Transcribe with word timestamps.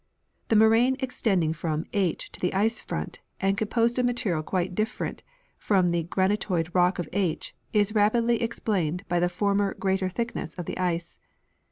The 0.47 0.55
moraine 0.55 0.97
extending 0.99 1.53
from 1.53 1.83
^to 1.83 2.39
the 2.39 2.55
ice 2.55 2.81
front, 2.81 3.19
and 3.39 3.55
composed 3.55 3.99
of 3.99 4.05
material 4.07 4.41
quite 4.41 4.73
different 4.73 5.21
from 5.59 5.89
the 5.89 6.05
granitoid 6.05 6.73
rock 6.73 6.97
of 6.97 7.07
H, 7.13 7.55
is 7.71 7.93
readily 7.93 8.41
explained 8.41 9.03
by 9.07 9.19
the 9.19 9.29
former 9.29 9.75
greater 9.75 10.09
thickness 10.09 10.55
of 10.55 10.65
the 10.65 10.79
ice. 10.79 11.19